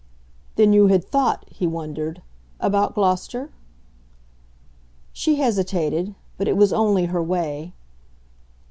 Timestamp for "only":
6.73-7.05